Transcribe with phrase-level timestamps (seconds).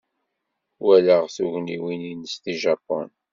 [0.83, 3.09] Walaɣ tugniwin-nnes deg Japun.